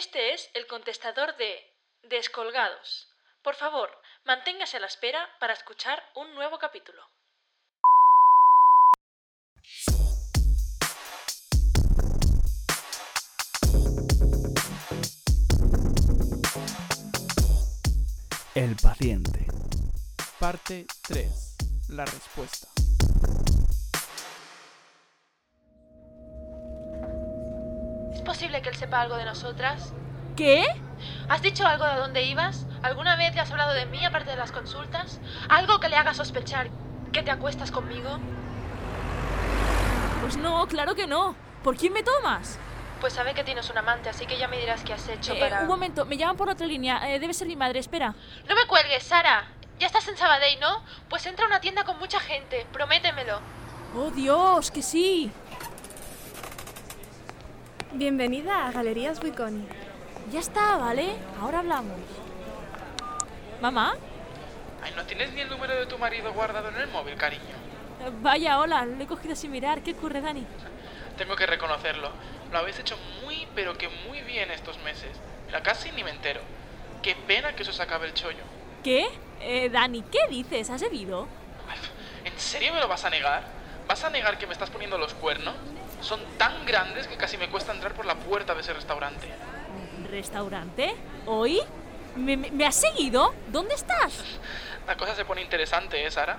Este 0.00 0.32
es 0.32 0.50
el 0.54 0.66
contestador 0.66 1.36
de 1.36 1.62
Descolgados. 2.04 3.06
Por 3.42 3.54
favor, 3.54 3.90
manténgase 4.24 4.78
a 4.78 4.80
la 4.80 4.86
espera 4.86 5.28
para 5.38 5.52
escuchar 5.52 6.02
un 6.14 6.34
nuevo 6.34 6.58
capítulo. 6.58 7.02
El 18.54 18.76
paciente. 18.82 19.46
Parte 20.38 20.86
3. 21.08 21.56
La 21.90 22.06
respuesta. 22.06 22.79
¿Es 28.20 28.26
posible 28.26 28.60
que 28.60 28.68
él 28.68 28.76
sepa 28.76 29.00
algo 29.00 29.16
de 29.16 29.24
nosotras? 29.24 29.94
¿Qué? 30.36 30.62
¿Has 31.30 31.40
dicho 31.40 31.66
algo 31.66 31.86
de 31.86 31.94
dónde 31.94 32.22
ibas? 32.24 32.66
¿Alguna 32.82 33.16
vez 33.16 33.34
le 33.34 33.40
has 33.40 33.50
hablado 33.50 33.72
de 33.72 33.86
mí 33.86 34.04
aparte 34.04 34.28
de 34.28 34.36
las 34.36 34.52
consultas? 34.52 35.18
¿Algo 35.48 35.80
que 35.80 35.88
le 35.88 35.96
haga 35.96 36.12
sospechar 36.12 36.68
que 37.14 37.22
te 37.22 37.30
acuestas 37.30 37.70
conmigo? 37.70 38.18
Pues 40.20 40.36
no, 40.36 40.66
claro 40.66 40.94
que 40.94 41.06
no. 41.06 41.34
¿Por 41.64 41.78
quién 41.78 41.94
me 41.94 42.02
tomas? 42.02 42.58
Pues 43.00 43.14
sabe 43.14 43.32
que 43.32 43.42
tienes 43.42 43.70
un 43.70 43.78
amante, 43.78 44.10
así 44.10 44.26
que 44.26 44.36
ya 44.36 44.48
me 44.48 44.58
dirás 44.58 44.82
qué 44.84 44.92
has 44.92 45.08
hecho 45.08 45.32
Eh, 45.32 45.40
para... 45.40 45.62
Un 45.62 45.68
momento, 45.68 46.04
me 46.04 46.18
llaman 46.18 46.36
por 46.36 46.50
otra 46.50 46.66
línea. 46.66 47.00
Eh, 47.10 47.20
debe 47.20 47.32
ser 47.32 47.48
mi 47.48 47.56
madre, 47.56 47.78
espera. 47.78 48.14
No 48.46 48.54
me 48.54 48.66
cuelgues, 48.66 49.02
Sara. 49.02 49.46
Ya 49.78 49.86
estás 49.86 50.06
en 50.08 50.18
Sabadell, 50.18 50.60
¿no? 50.60 50.84
Pues 51.08 51.24
entra 51.24 51.46
a 51.46 51.48
una 51.48 51.62
tienda 51.62 51.84
con 51.84 51.98
mucha 51.98 52.20
gente. 52.20 52.66
Prométemelo. 52.70 53.40
¡Oh, 53.96 54.10
Dios, 54.10 54.70
que 54.70 54.82
sí! 54.82 55.32
Bienvenida 57.92 58.66
a 58.66 58.72
Galerías 58.72 59.22
Wiconi. 59.22 59.66
Ya 60.32 60.40
está, 60.40 60.76
¿vale? 60.76 61.16
Ahora 61.40 61.58
hablamos. 61.58 61.98
¿Mamá? 63.60 63.94
Ay, 64.82 64.92
¿no 64.96 65.04
tienes 65.04 65.32
ni 65.32 65.40
el 65.40 65.48
número 65.50 65.74
de 65.74 65.86
tu 65.86 65.98
marido 65.98 66.32
guardado 66.32 66.68
en 66.68 66.76
el 66.76 66.86
móvil, 66.88 67.16
cariño? 67.16 67.42
Eh, 67.42 68.10
Vaya, 68.22 68.60
hola, 68.60 68.86
lo 68.86 69.02
he 69.02 69.06
cogido 69.06 69.34
sin 69.34 69.50
mirar. 69.50 69.82
¿Qué 69.82 69.92
ocurre, 69.92 70.20
Dani? 70.20 70.46
Tengo 71.18 71.34
que 71.36 71.46
reconocerlo. 71.46 72.10
Lo 72.52 72.58
habéis 72.58 72.78
hecho 72.78 72.96
muy, 73.24 73.46
pero 73.54 73.76
que 73.76 73.88
muy 74.08 74.20
bien 74.22 74.50
estos 74.50 74.78
meses. 74.78 75.10
Mira, 75.46 75.62
casi 75.62 75.90
ni 75.92 76.04
me 76.04 76.10
entero. 76.10 76.40
Qué 77.02 77.14
pena 77.26 77.54
que 77.54 77.62
eso 77.64 77.72
se 77.72 77.82
acabe 77.82 78.06
el 78.06 78.14
chollo. 78.14 78.44
¿Qué? 78.84 79.08
Eh, 79.40 79.68
Dani, 79.68 80.02
¿qué 80.02 80.20
dices? 80.30 80.70
¿Has 80.70 80.80
bebido? 80.80 81.26
¿En 82.24 82.38
serio 82.38 82.72
me 82.72 82.80
lo 82.80 82.88
vas 82.88 83.04
a 83.04 83.10
negar? 83.10 83.42
¿Vas 83.88 84.04
a 84.04 84.10
negar 84.10 84.38
que 84.38 84.46
me 84.46 84.52
estás 84.52 84.70
poniendo 84.70 84.96
los 84.96 85.12
cuernos? 85.14 85.54
Son 86.00 86.20
tan 86.38 86.64
grandes 86.66 87.06
que 87.06 87.16
casi 87.16 87.36
me 87.36 87.48
cuesta 87.48 87.72
entrar 87.72 87.92
por 87.92 88.06
la 88.06 88.14
puerta 88.14 88.54
de 88.54 88.60
ese 88.62 88.72
restaurante. 88.72 89.28
¿Restaurante? 90.10 90.94
¿Hoy? 91.26 91.60
¿Me, 92.16 92.36
me- 92.36 92.66
has 92.66 92.74
seguido? 92.76 93.34
¿Dónde 93.48 93.74
estás? 93.74 94.24
La 94.86 94.96
cosa 94.96 95.14
se 95.14 95.24
pone 95.24 95.42
interesante, 95.42 96.04
¿eh, 96.04 96.10
Sara? 96.10 96.36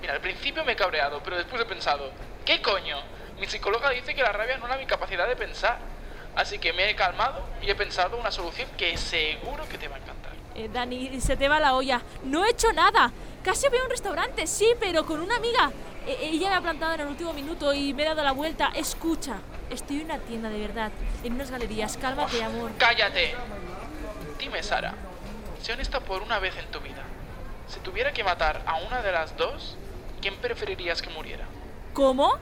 Mira, 0.00 0.14
al 0.14 0.20
principio 0.20 0.64
me 0.64 0.72
he 0.72 0.76
cabreado, 0.76 1.20
pero 1.22 1.36
después 1.36 1.60
he 1.60 1.66
pensado, 1.66 2.10
¿qué 2.46 2.62
coño? 2.62 2.96
Mi 3.38 3.46
psicóloga 3.46 3.90
dice 3.90 4.14
que 4.14 4.22
la 4.22 4.32
rabia 4.32 4.56
no 4.56 4.66
es 4.72 4.78
mi 4.78 4.86
capacidad 4.86 5.28
de 5.28 5.36
pensar. 5.36 5.78
Así 6.36 6.58
que 6.58 6.72
me 6.72 6.88
he 6.88 6.94
calmado 6.94 7.44
y 7.60 7.68
he 7.70 7.74
pensado 7.74 8.16
una 8.16 8.30
solución 8.30 8.68
que 8.78 8.96
seguro 8.96 9.68
que 9.68 9.76
te 9.76 9.88
va 9.88 9.96
a 9.96 9.98
encantar. 9.98 10.32
Eh, 10.54 10.68
Dani, 10.72 11.20
se 11.20 11.36
te 11.36 11.48
va 11.48 11.58
la 11.60 11.74
olla. 11.74 12.00
No 12.22 12.44
he 12.46 12.50
hecho 12.50 12.72
nada. 12.72 13.10
Casi 13.44 13.68
voy 13.68 13.78
a 13.78 13.84
un 13.84 13.90
restaurante, 13.90 14.46
sí, 14.46 14.66
pero 14.78 15.04
con 15.04 15.20
una 15.20 15.36
amiga. 15.36 15.70
Eh, 16.06 16.30
ella 16.32 16.50
me 16.50 16.56
ha 16.56 16.60
plantado 16.60 16.94
en 16.94 17.00
el 17.00 17.06
último 17.08 17.32
minuto 17.32 17.72
y 17.74 17.92
me 17.92 18.02
he 18.02 18.06
dado 18.06 18.22
la 18.22 18.32
vuelta. 18.32 18.72
Escucha, 18.74 19.38
estoy 19.68 20.00
en 20.00 20.06
una 20.06 20.18
tienda 20.18 20.48
de 20.48 20.58
verdad, 20.58 20.90
en 21.22 21.34
unas 21.34 21.50
galerías. 21.50 21.96
Cálmate, 21.96 22.42
amor. 22.42 22.72
¡Cállate! 22.78 23.34
Dime, 24.38 24.62
Sara, 24.62 24.94
sé 25.62 25.72
honesta 25.72 26.00
por 26.00 26.22
una 26.22 26.38
vez 26.38 26.56
en 26.56 26.66
tu 26.70 26.80
vida. 26.80 27.02
Si 27.68 27.80
tuviera 27.80 28.12
que 28.12 28.24
matar 28.24 28.62
a 28.66 28.76
una 28.76 29.02
de 29.02 29.12
las 29.12 29.36
dos, 29.36 29.76
¿quién 30.20 30.36
preferirías 30.36 31.02
que 31.02 31.10
muriera? 31.10 31.44
¿Cómo? 31.92 32.38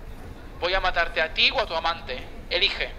Voy 0.61 0.75
a 0.75 0.81
matarte 0.81 1.21
a 1.21 1.35
ti 1.35 1.51
o 1.51 1.61
a 1.61 1.67
tu 1.67 1.75
amante. 1.75 2.23
Elige. 2.51 2.91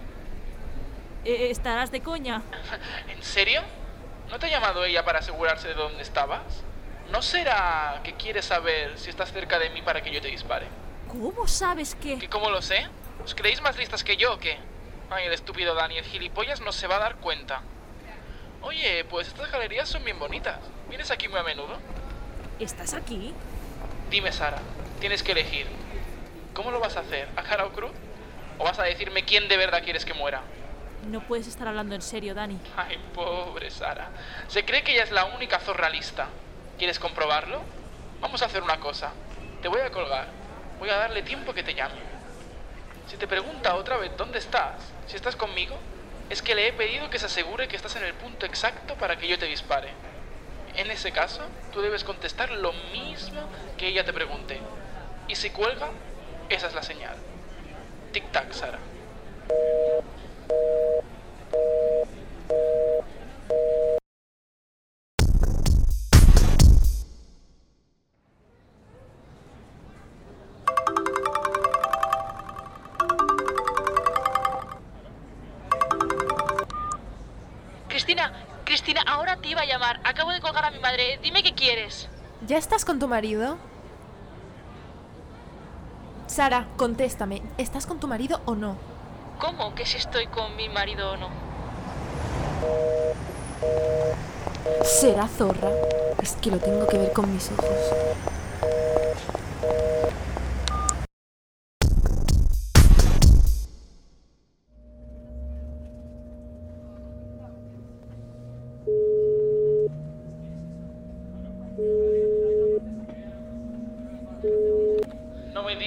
Eh, 1.25 1.47
¿Estarás 1.49 1.91
de 1.91 2.01
coña? 2.01 2.41
¿En 3.07 3.23
serio? 3.23 3.61
¿No 4.29 4.37
te 4.37 4.45
ha 4.45 4.49
llamado 4.49 4.83
ella 4.85 5.03
para 5.03 5.19
asegurarse 5.19 5.69
de 5.69 5.73
dónde 5.73 6.03
estabas? 6.03 6.63
¿No 7.11 7.23
será 7.23 8.01
que 8.03 8.13
quiere 8.13 8.41
saber 8.41 8.97
si 8.99 9.09
estás 9.09 9.31
cerca 9.31 9.57
de 9.57 9.71
mí 9.71 9.81
para 9.81 10.01
que 10.01 10.11
yo 10.11 10.21
te 10.21 10.27
dispare? 10.27 10.67
¿Cómo 11.07 11.47
sabes 11.47 11.95
que...? 11.95 12.19
¿Que 12.19 12.29
cómo 12.29 12.51
lo 12.51 12.61
sé? 12.61 12.87
¿Os 13.23 13.33
creéis 13.33 13.61
más 13.61 13.77
listas 13.77 14.03
que 14.03 14.15
yo 14.15 14.33
o 14.33 14.39
qué? 14.39 14.59
Ay, 15.09 15.25
el 15.25 15.33
estúpido 15.33 15.73
Dani, 15.73 15.97
el 15.97 16.05
gilipollas 16.05 16.61
no 16.61 16.71
se 16.71 16.85
va 16.85 16.97
a 16.97 16.99
dar 16.99 17.15
cuenta. 17.15 17.61
Oye, 18.61 19.05
pues 19.05 19.27
estas 19.27 19.51
galerías 19.51 19.89
son 19.89 20.03
bien 20.03 20.19
bonitas. 20.19 20.59
¿Vienes 20.87 21.09
aquí 21.09 21.27
muy 21.27 21.39
a 21.39 21.43
menudo? 21.43 21.79
¿Estás 22.59 22.93
aquí? 22.93 23.33
Dime, 24.11 24.31
Sara, 24.31 24.59
tienes 24.99 25.23
que 25.23 25.31
elegir. 25.31 25.65
¿Cómo 26.53 26.69
lo 26.69 26.79
vas 26.79 26.95
a 26.95 26.99
hacer? 26.99 27.27
¿A 27.35 27.41
cara 27.41 27.65
o 27.65 27.71
cruz? 27.71 27.91
¿O 28.59 28.65
vas 28.65 28.77
a 28.77 28.83
decirme 28.83 29.25
quién 29.25 29.47
de 29.47 29.57
verdad 29.57 29.81
quieres 29.83 30.05
que 30.05 30.13
muera? 30.13 30.41
No 31.07 31.21
puedes 31.21 31.47
estar 31.47 31.67
hablando 31.67 31.95
en 31.95 32.01
serio, 32.01 32.35
Dani. 32.35 32.59
Ay, 32.77 32.99
pobre 33.15 33.71
Sara. 33.71 34.11
Se 34.47 34.63
cree 34.63 34.83
que 34.83 34.91
ella 34.91 35.03
es 35.03 35.11
la 35.11 35.25
única 35.25 35.59
zorra 35.59 35.89
lista. 35.89 36.27
¿Quieres 36.79 36.97
comprobarlo? 36.97 37.61
Vamos 38.21 38.41
a 38.41 38.45
hacer 38.45 38.63
una 38.63 38.79
cosa. 38.79 39.11
Te 39.61 39.67
voy 39.67 39.81
a 39.81 39.91
colgar. 39.91 40.29
Voy 40.79 40.89
a 40.89 40.95
darle 40.95 41.23
tiempo 41.23 41.53
que 41.53 41.61
te 41.61 41.75
llame. 41.75 41.99
Si 43.09 43.17
te 43.17 43.27
pregunta 43.27 43.75
otra 43.75 43.97
vez 43.97 44.15
dónde 44.15 44.39
estás, 44.39 44.75
si 45.05 45.17
estás 45.17 45.35
conmigo, 45.35 45.77
es 46.29 46.41
que 46.41 46.55
le 46.55 46.69
he 46.69 46.71
pedido 46.71 47.09
que 47.09 47.19
se 47.19 47.25
asegure 47.25 47.67
que 47.67 47.75
estás 47.75 47.97
en 47.97 48.05
el 48.05 48.13
punto 48.13 48.45
exacto 48.45 48.95
para 48.95 49.17
que 49.17 49.27
yo 49.27 49.37
te 49.37 49.47
dispare. 49.47 49.89
En 50.77 50.89
ese 50.89 51.11
caso, 51.11 51.41
tú 51.73 51.81
debes 51.81 52.05
contestar 52.05 52.49
lo 52.49 52.71
mismo 52.93 53.41
que 53.77 53.87
ella 53.87 54.05
te 54.05 54.13
pregunte. 54.13 54.61
Y 55.27 55.35
si 55.35 55.49
cuelga, 55.49 55.89
esa 56.47 56.67
es 56.67 56.75
la 56.75 56.83
señal. 56.83 57.17
Tic-tac, 58.13 58.53
Sara. 58.53 58.79
Te 79.39 79.49
iba 79.49 79.61
a 79.61 79.65
llamar. 79.65 79.99
Acabo 80.03 80.31
de 80.31 80.41
colgar 80.41 80.65
a 80.65 80.71
mi 80.71 80.79
madre. 80.79 81.19
Dime 81.21 81.43
qué 81.43 81.53
quieres. 81.53 82.07
¿Ya 82.47 82.57
estás 82.57 82.85
con 82.85 82.99
tu 82.99 83.07
marido? 83.07 83.57
Sara, 86.27 86.67
contéstame. 86.77 87.41
¿Estás 87.57 87.85
con 87.85 87.99
tu 87.99 88.07
marido 88.07 88.41
o 88.45 88.55
no? 88.55 88.77
¿Cómo 89.39 89.73
que 89.73 89.85
si 89.85 89.97
estoy 89.97 90.27
con 90.27 90.55
mi 90.55 90.69
marido 90.69 91.11
o 91.13 91.17
no? 91.17 91.29
¿Será 94.83 95.27
zorra? 95.27 95.69
Es 96.21 96.33
que 96.33 96.51
lo 96.51 96.57
tengo 96.57 96.87
que 96.87 96.97
ver 96.97 97.13
con 97.13 97.33
mis 97.33 97.51
ojos. 97.51 97.75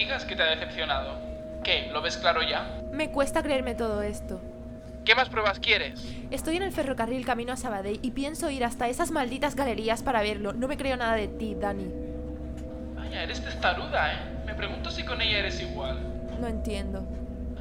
Digas 0.03 0.25
que 0.25 0.35
te 0.35 0.43
ha 0.43 0.47
decepcionado. 0.47 1.17
¿Qué? 1.63 1.89
¿Lo 1.93 2.03
ves 2.03 2.17
claro 2.17 2.43
ya? 2.43 2.83
Me 2.93 3.11
cuesta 3.11 3.41
creerme 3.43 3.77
todo 3.77 4.03
esto. 4.03 4.41
¿Qué 5.05 5.15
más 5.15 5.29
pruebas 5.29 5.61
quieres? 5.61 6.05
Estoy 6.31 6.57
en 6.57 6.65
el 6.65 6.73
ferrocarril 6.73 7.25
camino 7.25 7.53
a 7.53 7.57
Sabadell 7.57 8.01
y 8.03 8.11
pienso 8.11 8.51
ir 8.51 8.65
hasta 8.65 8.89
esas 8.89 9.13
malditas 9.13 9.55
galerías 9.55 10.03
para 10.03 10.23
verlo. 10.23 10.53
No 10.53 10.67
me 10.67 10.77
creo 10.77 10.97
nada 10.97 11.15
de 11.15 11.29
ti, 11.29 11.55
Dani. 11.55 11.87
Vaya, 12.97 13.23
eres 13.23 13.45
testaruda, 13.45 14.13
¿eh? 14.13 14.19
Me 14.45 14.55
pregunto 14.55 14.91
si 14.91 15.05
con 15.05 15.21
ella 15.21 15.39
eres 15.39 15.61
igual. 15.61 16.01
No 16.41 16.49
entiendo. 16.49 17.07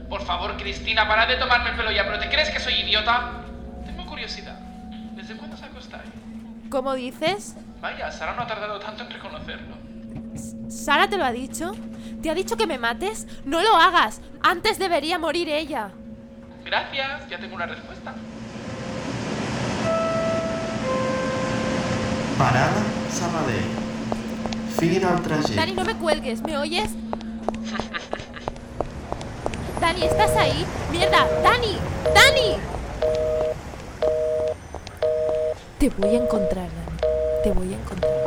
Por 0.09 0.23
favor, 0.23 0.57
Cristina, 0.57 1.07
para 1.07 1.27
de 1.27 1.35
tomarme 1.35 1.69
el 1.69 1.75
pelo 1.75 1.91
ya, 1.91 2.05
pero 2.05 2.19
¿te 2.19 2.27
crees 2.27 2.49
que 2.49 2.59
soy 2.59 2.73
idiota? 2.73 3.43
Tengo 3.85 4.05
curiosidad. 4.07 4.57
¿Desde 5.15 5.37
cuándo 5.37 5.57
se 5.57 5.65
acostáis? 5.65 6.09
¿Cómo 6.69 6.95
dices? 6.95 7.55
Vaya, 7.81 8.11
Sara 8.11 8.33
no 8.33 8.41
ha 8.41 8.47
tardado 8.47 8.79
tanto 8.79 9.03
en 9.03 9.11
reconocerlo. 9.11 9.75
¿Sara 10.69 11.07
te 11.07 11.17
lo 11.17 11.25
ha 11.25 11.31
dicho? 11.31 11.73
¿Te 12.21 12.29
ha 12.29 12.35
dicho 12.35 12.55
que 12.55 12.67
me 12.67 12.77
mates? 12.77 13.25
No 13.45 13.61
lo 13.61 13.75
hagas. 13.75 14.21
Antes 14.41 14.77
debería 14.77 15.17
morir 15.17 15.49
ella. 15.49 15.89
Gracias, 16.63 17.27
ya 17.27 17.39
tengo 17.39 17.55
una 17.55 17.65
respuesta. 17.65 18.13
Parada 22.37 22.83
Sabadell. 23.11 23.65
Fin 24.79 25.03
al 25.03 25.21
trajecte. 25.21 25.55
Dani, 25.55 25.73
no 25.73 25.83
me 25.83 25.95
cuelgues. 25.95 26.41
¿Me 26.41 26.57
oyes? 26.57 26.91
Dani, 29.79 30.03
¿estás 30.03 30.35
ahí? 30.37 30.65
¡Mierda! 30.91 31.27
¡Dani! 31.41 31.77
¡Dani! 32.13 32.57
Te 35.79 35.89
voy 35.89 36.15
a 36.15 36.19
encontrar, 36.19 36.67
Dani. 36.67 37.43
Te 37.43 37.51
voy 37.51 37.73
a 37.73 37.77
encontrar. 37.77 38.20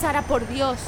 Sara, 0.00 0.22
por 0.22 0.46
Dios. 0.48 0.78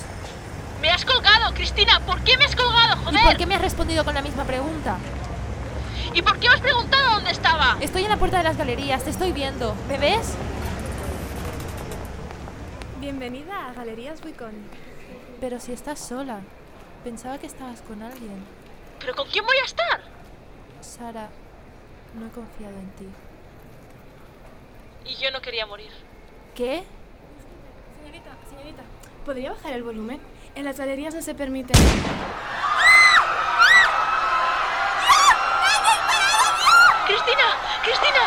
¡Me 0.80 0.90
has 0.90 1.04
colgado, 1.04 1.54
Cristina! 1.54 2.00
¿Por 2.04 2.20
qué 2.22 2.36
me 2.36 2.44
has 2.44 2.54
colgado, 2.56 3.00
¿Y 3.00 3.04
joder? 3.04 3.24
por 3.24 3.36
qué 3.36 3.46
me 3.46 3.54
has 3.54 3.62
respondido 3.62 4.04
con 4.04 4.14
la 4.14 4.22
misma 4.22 4.44
pregunta? 4.44 4.98
¿Y 6.12 6.22
por 6.22 6.38
qué 6.38 6.48
me 6.48 6.54
has 6.54 6.60
preguntado 6.60 7.14
dónde 7.14 7.30
estaba? 7.30 7.76
Estoy 7.80 8.04
en 8.04 8.10
la 8.10 8.16
puerta 8.18 8.38
de 8.38 8.44
las 8.44 8.56
galerías, 8.56 9.02
te 9.04 9.10
estoy 9.10 9.32
viendo. 9.32 9.74
¿Me 9.88 9.98
ves? 9.98 10.34
Bienvenida 13.00 13.68
a 13.68 13.72
Galerías 13.72 14.22
Wicon. 14.24 14.52
Pero 15.40 15.60
si 15.60 15.72
estás 15.72 15.98
sola. 15.98 16.40
Pensaba 17.02 17.38
que 17.38 17.46
estabas 17.46 17.80
con 17.82 18.02
alguien. 18.02 18.44
¿Pero 19.00 19.14
con 19.14 19.28
quién 19.28 19.44
voy 19.44 19.56
a 19.62 19.64
estar? 19.66 20.00
Sara, 20.80 21.28
no 22.14 22.26
he 22.26 22.30
confiado 22.30 22.74
en 22.74 22.90
ti. 22.92 23.08
Y 25.06 25.16
yo 25.16 25.30
no 25.30 25.40
quería 25.42 25.66
morir. 25.66 25.90
¿Qué? 26.54 26.84
Señorita, 27.98 28.30
señorita, 28.48 28.82
¿podría 29.26 29.50
bajar 29.50 29.72
el 29.72 29.82
volumen? 29.82 30.20
En 30.54 30.64
las 30.64 30.78
galerías 30.78 31.12
no 31.12 31.20
se 31.20 31.34
permite. 31.34 31.72
¡Cristina! 37.06 37.46
¡Cristina! 37.82 38.24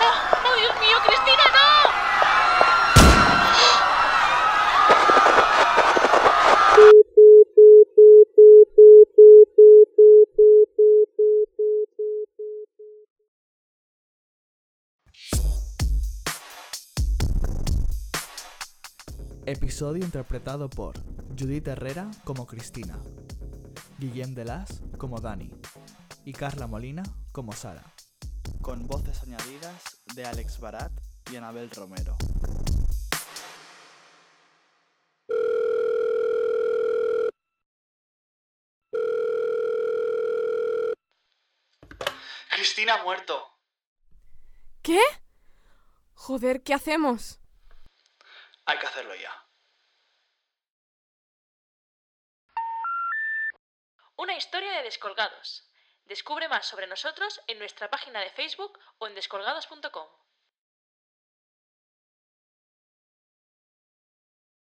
¡Oh, 0.00 0.48
oh, 0.48 0.56
Dios 0.58 0.74
mío, 0.80 0.98
Cristina, 1.06 1.44
Episodio 19.50 20.04
interpretado 20.04 20.70
por 20.70 20.94
Judith 21.36 21.66
Herrera 21.66 22.08
como 22.22 22.46
Cristina, 22.46 23.00
Guillem 23.98 24.32
Delas 24.32 24.80
como 24.96 25.18
Dani 25.20 25.50
y 26.24 26.32
Carla 26.32 26.68
Molina 26.68 27.02
como 27.32 27.50
Sara. 27.50 27.82
con 28.62 28.86
voces 28.86 29.20
añadidas 29.24 30.00
de 30.14 30.24
Alex 30.24 30.60
Barat 30.60 30.92
y 31.32 31.36
Anabel 31.36 31.68
Romero. 31.72 32.16
Cristina 42.54 42.94
ha 42.94 43.02
muerto. 43.02 43.42
¿Qué? 44.80 45.00
Joder, 46.14 46.62
¿qué 46.62 46.72
hacemos? 46.72 47.39
Hay 48.70 48.78
que 48.78 48.86
hacerlo 48.86 49.16
ya. 49.16 49.34
Una 54.14 54.36
historia 54.36 54.70
de 54.74 54.84
descolgados. 54.84 55.68
Descubre 56.04 56.48
más 56.48 56.66
sobre 56.66 56.86
nosotros 56.86 57.40
en 57.48 57.58
nuestra 57.58 57.90
página 57.90 58.20
de 58.20 58.30
Facebook 58.30 58.78
o 58.98 59.08
en 59.08 59.16
descolgados.com. 59.16 60.06